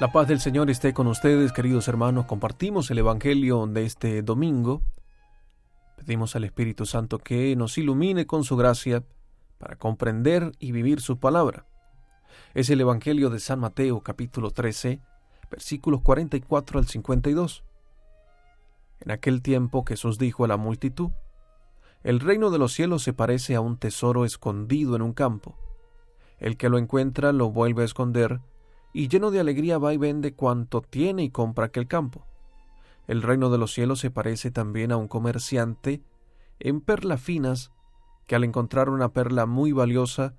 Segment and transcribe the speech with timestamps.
[0.00, 2.24] La paz del Señor esté con ustedes, queridos hermanos.
[2.24, 4.80] Compartimos el Evangelio de este domingo.
[5.98, 9.04] Pedimos al Espíritu Santo que nos ilumine con su gracia
[9.58, 11.66] para comprender y vivir su palabra.
[12.54, 15.02] Es el Evangelio de San Mateo capítulo 13,
[15.50, 17.62] versículos 44 al 52.
[19.00, 21.10] En aquel tiempo Jesús dijo a la multitud,
[22.02, 25.58] El reino de los cielos se parece a un tesoro escondido en un campo.
[26.38, 28.40] El que lo encuentra lo vuelve a esconder,
[28.92, 32.26] y lleno de alegría va y vende cuanto tiene y compra aquel campo.
[33.06, 36.02] El reino de los cielos se parece también a un comerciante
[36.58, 37.72] en perlas finas,
[38.26, 40.34] que al encontrar una perla muy valiosa,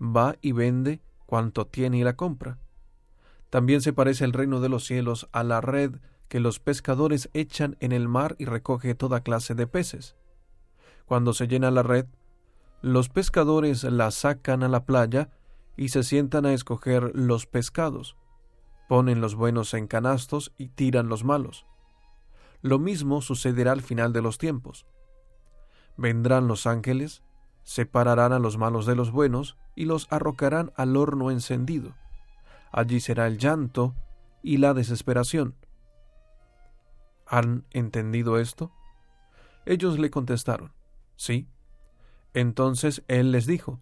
[0.00, 2.58] va y vende cuanto tiene y la compra.
[3.50, 5.96] También se parece el reino de los cielos a la red
[6.28, 10.16] que los pescadores echan en el mar y recoge toda clase de peces.
[11.06, 12.06] Cuando se llena la red,
[12.80, 15.30] los pescadores la sacan a la playa
[15.76, 18.16] y se sientan a escoger los pescados.
[18.88, 21.66] Ponen los buenos en canastos y tiran los malos.
[22.62, 24.86] Lo mismo sucederá al final de los tiempos.
[25.96, 27.22] Vendrán los ángeles,
[27.62, 31.94] separarán a los malos de los buenos y los arrocarán al horno encendido.
[32.72, 33.94] Allí será el llanto
[34.42, 35.54] y la desesperación.
[37.26, 38.70] ¿Han entendido esto?
[39.66, 40.72] Ellos le contestaron,
[41.16, 41.48] sí.
[42.34, 43.80] Entonces él les dijo,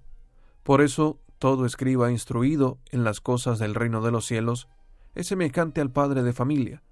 [0.62, 4.68] Por eso todo escriba instruido en las cosas del reino de los cielos
[5.16, 6.84] es semejante al padre de familia,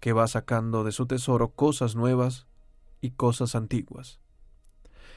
[0.00, 2.46] que va sacando de su tesoro cosas nuevas
[3.00, 4.20] y cosas antiguas.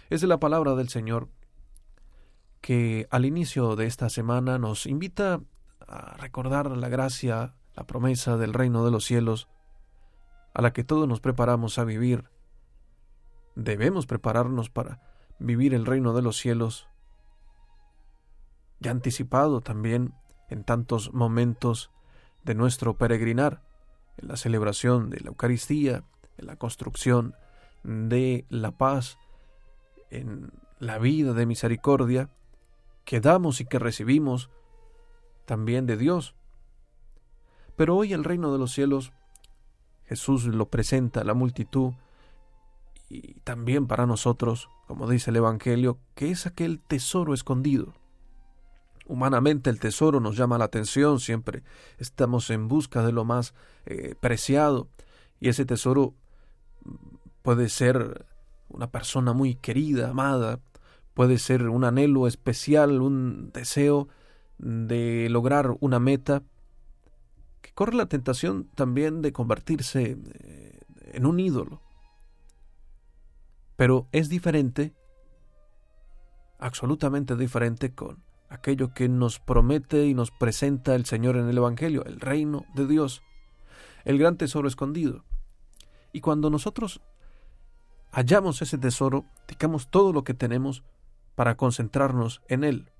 [0.10, 1.28] Es la palabra del Señor
[2.62, 5.42] que al inicio de esta semana nos invita
[5.86, 9.50] a recordar la gracia, la promesa del reino de los cielos,
[10.54, 12.30] a la que todos nos preparamos a vivir.
[13.56, 15.02] Debemos prepararnos para
[15.38, 16.89] vivir el reino de los cielos
[18.80, 20.14] ya anticipado también
[20.50, 21.92] en tantos momentos
[22.44, 23.62] de nuestro peregrinar,
[24.18, 26.04] en la celebración de la Eucaristía,
[26.38, 27.36] en la construcción
[27.84, 29.18] de la paz,
[30.10, 32.30] en la vida de misericordia
[33.06, 34.50] que damos y que recibimos
[35.46, 36.36] también de Dios.
[37.76, 39.12] Pero hoy el reino de los cielos,
[40.06, 41.94] Jesús lo presenta a la multitud
[43.10, 47.94] y también para nosotros, como dice el Evangelio, que es aquel tesoro escondido
[49.10, 51.64] Humanamente el tesoro nos llama la atención, siempre
[51.98, 53.56] estamos en busca de lo más
[53.88, 54.88] eh, preciado
[55.40, 56.14] y ese tesoro
[57.42, 58.28] puede ser
[58.68, 60.60] una persona muy querida, amada,
[61.16, 64.10] puede ser un anhelo especial, un deseo
[64.60, 66.44] de lograr una meta,
[67.62, 70.80] que corre la tentación también de convertirse eh,
[71.14, 71.82] en un ídolo.
[73.76, 74.94] Pero es diferente,
[76.60, 82.04] absolutamente diferente con aquello que nos promete y nos presenta el Señor en el Evangelio,
[82.06, 83.22] el reino de Dios,
[84.06, 85.24] el gran tesoro escondido.
[86.12, 87.02] Y cuando nosotros
[88.12, 90.84] hallamos ese tesoro, dedicamos todo lo que tenemos
[91.36, 92.92] para concentrarnos en él,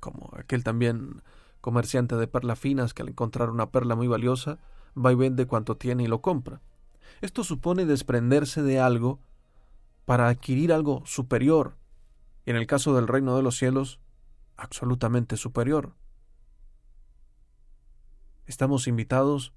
[0.00, 1.22] como aquel también
[1.60, 4.58] comerciante de perlas finas que al encontrar una perla muy valiosa
[4.96, 6.60] va y vende cuanto tiene y lo compra.
[7.20, 9.20] Esto supone desprenderse de algo
[10.04, 11.76] para adquirir algo superior,
[12.44, 14.00] y en el caso del reino de los cielos,
[14.56, 15.94] absolutamente superior.
[18.46, 19.52] Estamos invitados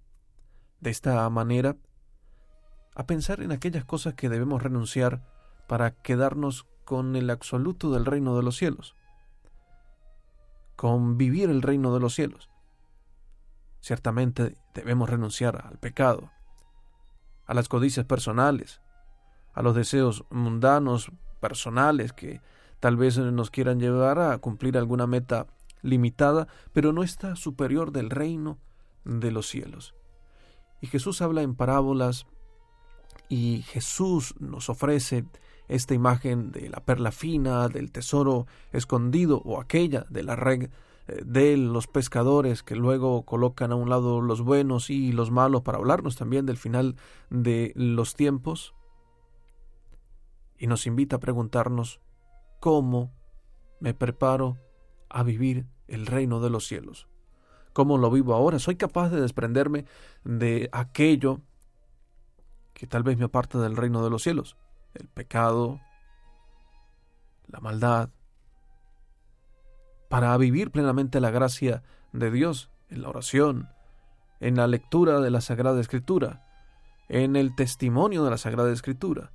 [0.80, 1.78] de esta manera
[2.96, 5.24] a pensar en aquellas cosas que debemos renunciar
[5.68, 8.96] para quedarnos con el absoluto del reino de los cielos,
[10.76, 12.50] con vivir el reino de los cielos.
[13.80, 16.32] Ciertamente debemos renunciar al pecado,
[17.46, 18.82] a las codicias personales,
[19.54, 22.42] a los deseos mundanos personales que
[22.80, 25.48] Tal vez nos quieran llevar a cumplir alguna meta
[25.82, 28.60] limitada, pero no está superior del reino
[29.04, 29.96] de los cielos.
[30.82, 32.26] Y Jesús habla en parábolas
[33.28, 35.26] y Jesús nos ofrece
[35.68, 40.70] esta imagen de la perla fina, del tesoro escondido o aquella de la red
[41.08, 45.62] eh, de los pescadores que luego colocan a un lado los buenos y los malos
[45.62, 46.96] para hablarnos también del final
[47.30, 48.74] de los tiempos.
[50.58, 52.02] Y nos invita a preguntarnos
[52.60, 53.14] cómo
[53.80, 54.58] me preparo
[55.10, 57.08] a vivir el reino de los cielos.
[57.74, 58.60] ¿Cómo lo vivo ahora?
[58.60, 59.86] ¿Soy capaz de desprenderme
[60.24, 61.42] de aquello
[62.74, 64.58] que tal vez me aparta del reino de los cielos?
[64.94, 65.80] El pecado,
[67.48, 68.10] la maldad,
[70.10, 73.70] para vivir plenamente la gracia de Dios en la oración,
[74.40, 76.46] en la lectura de la Sagrada Escritura,
[77.08, 79.32] en el testimonio de la Sagrada Escritura,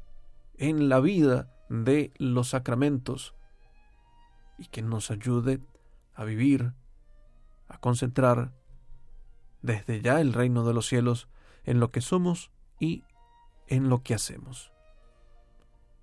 [0.58, 1.48] en la vida
[1.82, 3.34] de los sacramentos
[4.58, 5.60] y que nos ayude
[6.14, 6.72] a vivir,
[7.66, 8.52] a concentrar
[9.62, 11.28] desde ya el reino de los cielos
[11.64, 13.02] en lo que somos y
[13.66, 14.72] en lo que hacemos.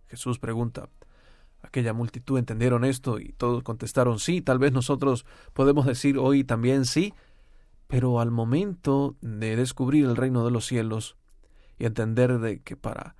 [0.07, 0.89] Jesús pregunta,
[1.61, 6.85] aquella multitud entendieron esto y todos contestaron sí, tal vez nosotros podemos decir hoy también
[6.85, 7.13] sí,
[7.87, 11.17] pero al momento de descubrir el reino de los cielos
[11.77, 13.15] y entender de que para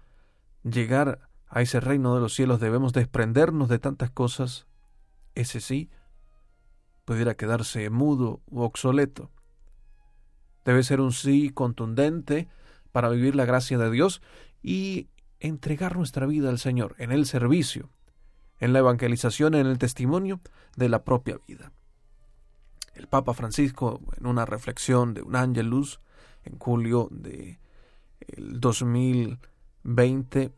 [0.64, 4.68] llegar a ese reino de los cielos debemos desprendernos de tantas cosas,
[5.36, 5.92] ese sí
[7.04, 9.32] pudiera quedarse mudo u obsoleto.
[10.64, 12.48] Debe ser un sí contundente
[12.94, 14.22] para vivir la gracia de Dios
[14.64, 15.10] y
[15.42, 17.90] entregar nuestra vida al Señor en el servicio,
[18.60, 20.40] en la evangelización, en el testimonio
[20.78, 21.74] de la propia vida.
[22.94, 26.00] El Papa Francisco, en una reflexión de un ángelus
[26.46, 27.60] en julio de
[28.22, 30.54] el 2020,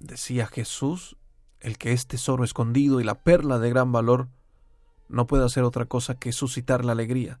[0.00, 1.16] decía Jesús,
[1.60, 4.28] el que es tesoro escondido y la perla de gran valor,
[5.08, 7.40] no puede hacer otra cosa que suscitar la alegría,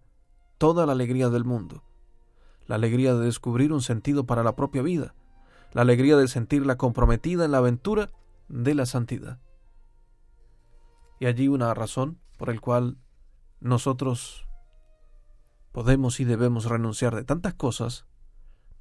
[0.58, 1.82] toda la alegría del mundo,
[2.66, 5.14] la alegría de descubrir un sentido para la propia vida,
[5.72, 8.10] la alegría de sentirla comprometida en la aventura
[8.48, 9.40] de la santidad.
[11.18, 12.98] Y allí una razón por la cual
[13.60, 14.46] nosotros
[15.72, 18.06] podemos y debemos renunciar de tantas cosas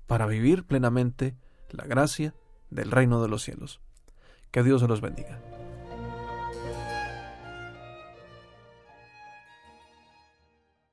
[0.07, 1.37] para vivir plenamente
[1.69, 2.33] la gracia
[2.69, 3.79] del reino de los cielos.
[4.51, 5.39] Que Dios se los bendiga.